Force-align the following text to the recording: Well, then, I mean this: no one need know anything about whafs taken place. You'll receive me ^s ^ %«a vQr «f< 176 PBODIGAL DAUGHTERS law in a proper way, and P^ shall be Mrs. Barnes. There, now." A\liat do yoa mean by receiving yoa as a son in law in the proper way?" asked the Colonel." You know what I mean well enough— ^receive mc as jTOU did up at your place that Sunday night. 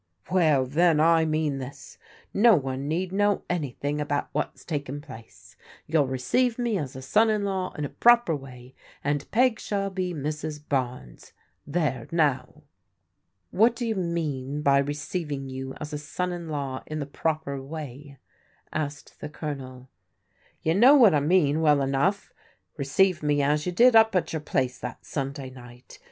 Well, 0.31 0.65
then, 0.65 0.99
I 0.99 1.25
mean 1.25 1.59
this: 1.59 1.99
no 2.33 2.55
one 2.55 2.87
need 2.87 3.11
know 3.11 3.43
anything 3.51 4.01
about 4.01 4.33
whafs 4.33 4.65
taken 4.65 4.99
place. 4.99 5.55
You'll 5.85 6.07
receive 6.07 6.57
me 6.57 6.73
^s 6.73 6.77
^ 6.77 6.83
%«a 6.83 6.85
vQr 6.85 6.85
«f< 6.89 6.95
176 7.13 7.13
PBODIGAL 7.13 7.25
DAUGHTERS 7.29 7.45
law 7.67 7.73
in 7.77 7.85
a 7.85 7.89
proper 7.89 8.35
way, 8.35 8.73
and 9.03 9.29
P^ 9.29 9.59
shall 9.59 9.89
be 9.91 10.11
Mrs. 10.15 10.59
Barnes. 10.67 11.33
There, 11.67 12.07
now." 12.11 12.63
A\liat 13.53 13.75
do 13.75 13.93
yoa 13.93 13.97
mean 14.11 14.63
by 14.63 14.79
receiving 14.79 15.47
yoa 15.47 15.77
as 15.79 15.93
a 15.93 15.99
son 15.99 16.31
in 16.31 16.49
law 16.49 16.81
in 16.87 16.97
the 16.97 17.05
proper 17.05 17.61
way?" 17.61 18.17
asked 18.73 19.19
the 19.19 19.29
Colonel." 19.29 19.87
You 20.63 20.73
know 20.73 20.95
what 20.95 21.13
I 21.13 21.19
mean 21.19 21.61
well 21.61 21.79
enough— 21.79 22.33
^receive 22.79 23.21
mc 23.21 23.43
as 23.43 23.65
jTOU 23.65 23.75
did 23.75 23.95
up 23.95 24.15
at 24.15 24.33
your 24.33 24.39
place 24.39 24.79
that 24.79 25.05
Sunday 25.05 25.51
night. 25.51 25.99